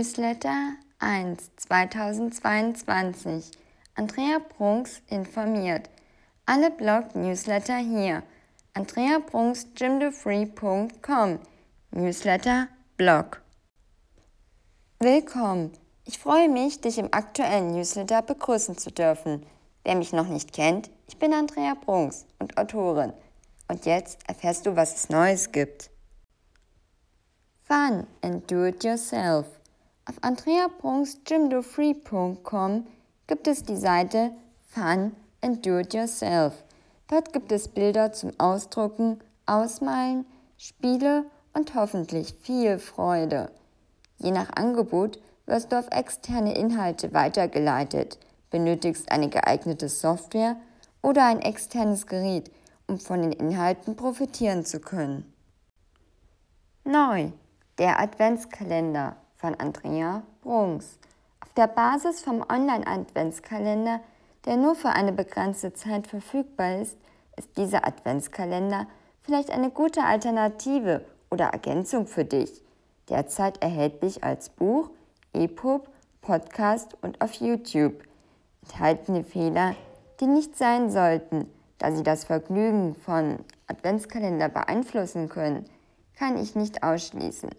[0.00, 3.50] Newsletter 1 2022.
[3.96, 5.90] Andrea Brunks informiert.
[6.46, 8.22] Alle Blog-Newsletter hier.
[8.72, 11.40] Andrea Brunks gymdofree.com.
[11.90, 13.42] Newsletter Blog.
[15.00, 15.72] Willkommen.
[16.06, 19.44] Ich freue mich, dich im aktuellen Newsletter begrüßen zu dürfen.
[19.84, 23.12] Wer mich noch nicht kennt, ich bin Andrea Brunks und Autorin.
[23.68, 25.90] Und jetzt erfährst du, was es Neues gibt.
[27.64, 29.59] Fun and Do It Yourself.
[30.10, 32.86] Auf andreabrunksgymdofree.com
[33.28, 34.32] gibt es die Seite
[34.66, 36.64] Fun and Do It Yourself.
[37.06, 43.52] Dort gibt es Bilder zum Ausdrucken, Ausmalen, Spiele und hoffentlich viel Freude.
[44.18, 48.18] Je nach Angebot wirst du auf externe Inhalte weitergeleitet,
[48.50, 50.56] benötigst eine geeignete Software
[51.02, 52.50] oder ein externes Gerät,
[52.88, 55.32] um von den Inhalten profitieren zu können.
[56.82, 57.30] Neu
[57.78, 60.98] der Adventskalender von Andrea Brunks.
[61.40, 64.00] Auf der Basis vom Online-Adventskalender,
[64.44, 66.98] der nur für eine begrenzte Zeit verfügbar ist,
[67.36, 68.86] ist dieser Adventskalender
[69.22, 72.62] vielleicht eine gute Alternative oder Ergänzung für dich.
[73.08, 74.90] Derzeit erhältlich als Buch,
[75.32, 75.88] EPUB,
[76.20, 78.02] Podcast und auf YouTube.
[78.62, 79.74] Enthaltene Fehler,
[80.20, 85.64] die nicht sein sollten, da sie das Vergnügen von Adventskalender beeinflussen können,
[86.14, 87.50] kann ich nicht ausschließen.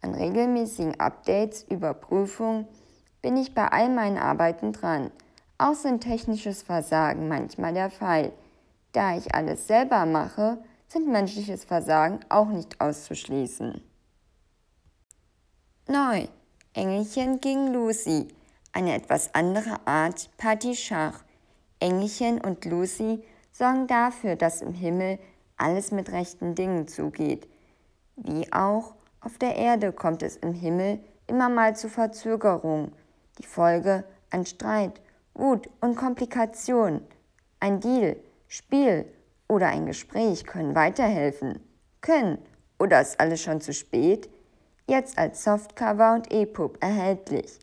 [0.00, 2.66] An regelmäßigen Updates, Überprüfungen
[3.22, 5.10] bin ich bei all meinen Arbeiten dran.
[5.58, 8.32] Auch sind technisches Versagen manchmal der Fall.
[8.92, 13.82] Da ich alles selber mache, sind menschliches Versagen auch nicht auszuschließen.
[15.88, 16.28] Neu.
[16.74, 18.28] Engelchen gegen Lucy.
[18.72, 21.24] Eine etwas andere Art Party Schach.
[21.80, 25.18] Engelchen und Lucy sorgen dafür, dass im Himmel
[25.56, 27.48] alles mit rechten Dingen zugeht.
[28.16, 32.92] Wie auch auf der Erde kommt es im Himmel immer mal zu Verzögerungen,
[33.38, 35.00] die Folge an Streit,
[35.34, 37.02] Wut und Komplikation.
[37.60, 39.06] Ein Deal, Spiel
[39.48, 41.60] oder ein Gespräch können weiterhelfen.
[42.00, 42.38] Können
[42.78, 44.28] oder ist alles schon zu spät?
[44.86, 47.58] Jetzt als Softcover und EPUB erhältlich.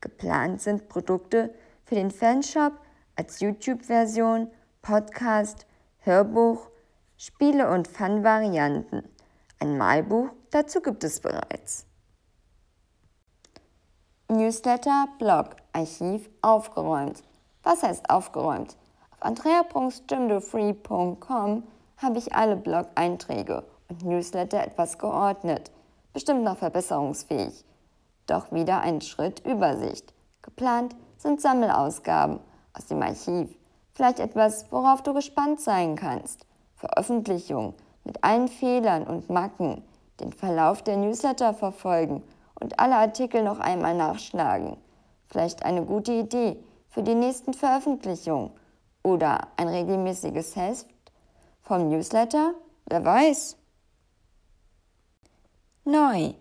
[0.00, 1.52] Geplant sind Produkte
[1.84, 2.74] für den Fanshop
[3.16, 4.50] als YouTube-Version,
[4.82, 5.66] Podcast,
[5.98, 6.70] Hörbuch,
[7.16, 9.02] Spiele und Fun-Varianten.
[9.62, 11.84] Ein Malbuch dazu gibt es bereits.
[14.28, 17.22] Newsletter, Blog, Archiv aufgeräumt.
[17.62, 18.78] Was heißt aufgeräumt?
[19.10, 21.64] Auf andrea.stimdofree.com
[21.98, 25.70] habe ich alle Blog-Einträge und Newsletter etwas geordnet.
[26.14, 27.66] Bestimmt noch verbesserungsfähig.
[28.26, 30.14] Doch wieder ein Schritt Übersicht.
[30.40, 32.40] Geplant sind Sammelausgaben
[32.72, 33.54] aus dem Archiv.
[33.92, 36.46] Vielleicht etwas, worauf du gespannt sein kannst.
[36.76, 37.74] Veröffentlichung
[38.10, 39.84] mit allen Fehlern und Macken,
[40.18, 42.24] den Verlauf der Newsletter verfolgen
[42.58, 44.76] und alle Artikel noch einmal nachschlagen.
[45.28, 46.56] Vielleicht eine gute Idee
[46.88, 48.50] für die nächsten Veröffentlichungen
[49.04, 50.88] oder ein regelmäßiges Heft
[51.62, 52.54] vom Newsletter?
[52.86, 53.56] Wer weiß.
[55.84, 56.32] Neu.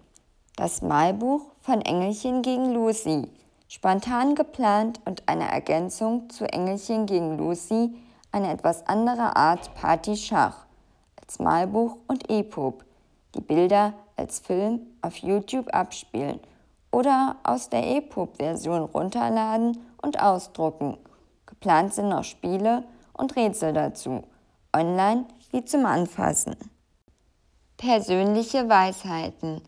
[0.55, 3.31] Das Malbuch von Engelchen gegen Lucy.
[3.67, 7.93] Spontan geplant und eine Ergänzung zu Engelchen gegen Lucy,
[8.31, 10.65] eine etwas andere Art Party Schach
[11.29, 12.83] als Malbuch und EPUB,
[13.35, 16.39] die Bilder als Film auf YouTube abspielen
[16.91, 20.97] oder aus der EPUB-Version runterladen und ausdrucken.
[21.45, 24.23] Geplant sind noch Spiele und Rätsel dazu,
[24.75, 26.55] online wie zum Anfassen.
[27.77, 29.61] Persönliche Weisheiten.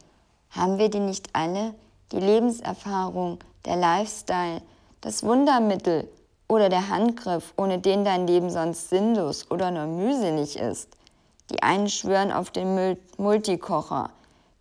[0.49, 1.75] Haben wir die nicht alle?
[2.11, 4.63] Die Lebenserfahrung, der Lifestyle,
[5.01, 6.09] das Wundermittel
[6.47, 10.97] oder der Handgriff, ohne den dein Leben sonst sinnlos oder nur mühselig ist.
[11.51, 14.11] Die einen schwören auf den Multikocher,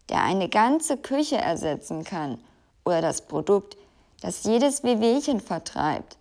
[0.09, 2.39] der eine ganze Küche ersetzen kann,
[2.85, 3.77] oder das Produkt,
[4.23, 6.17] das jedes Wehwehchen vertreibt.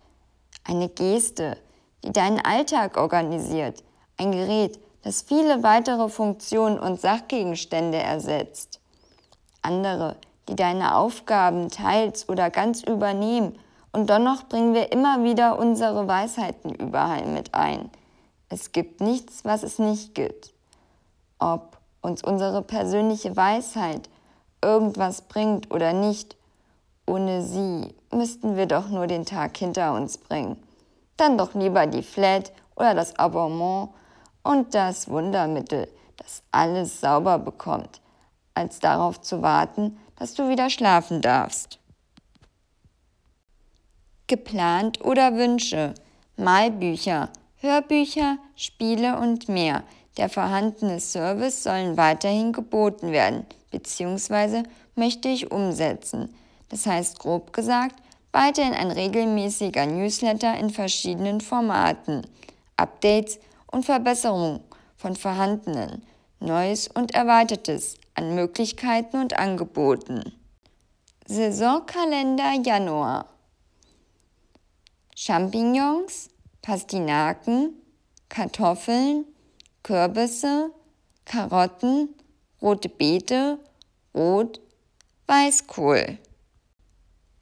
[0.62, 1.56] Eine Geste,
[2.04, 3.82] die deinen Alltag organisiert,
[4.16, 8.78] ein Gerät, das viele weitere Funktionen und Sachgegenstände ersetzt.
[9.62, 10.16] Andere,
[10.48, 13.58] die deine Aufgaben teils oder ganz übernehmen,
[13.92, 17.90] und dennoch bringen wir immer wieder unsere Weisheiten überall mit ein.
[18.48, 20.52] Es gibt nichts, was es nicht gibt
[21.40, 24.08] ob uns unsere persönliche Weisheit
[24.62, 26.36] irgendwas bringt oder nicht.
[27.06, 30.62] Ohne sie müssten wir doch nur den Tag hinter uns bringen.
[31.16, 33.90] Dann doch lieber die Flat oder das Abonnement
[34.42, 38.00] und das Wundermittel, das alles sauber bekommt,
[38.54, 41.78] als darauf zu warten, dass du wieder schlafen darfst.
[44.26, 45.94] Geplant oder Wünsche,
[46.36, 49.82] Malbücher, Hörbücher, Spiele und mehr–
[50.20, 54.64] der vorhandene Service sollen weiterhin geboten werden bzw.
[54.94, 56.34] möchte ich umsetzen.
[56.68, 57.96] Das heißt grob gesagt,
[58.30, 62.26] weiterhin ein regelmäßiger Newsletter in verschiedenen Formaten,
[62.76, 63.38] Updates
[63.72, 64.60] und Verbesserungen
[64.98, 66.02] von vorhandenen,
[66.38, 70.34] Neues und Erweitertes an Möglichkeiten und Angeboten.
[71.26, 73.24] Saisonkalender Januar
[75.16, 76.28] Champignons,
[76.60, 77.72] Pastinaken,
[78.28, 79.24] Kartoffeln,
[79.82, 80.70] Kürbisse,
[81.24, 82.14] Karotten,
[82.60, 83.58] rote Beete,
[84.14, 84.60] Rot,
[85.26, 86.18] Weißkohl.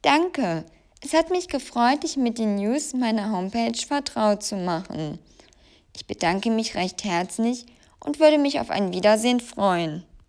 [0.01, 0.65] Danke,
[1.01, 5.19] es hat mich gefreut, dich mit den News meiner Homepage vertraut zu machen.
[5.95, 7.65] Ich bedanke mich recht herzlich
[7.99, 10.05] und würde mich auf ein Wiedersehen freuen.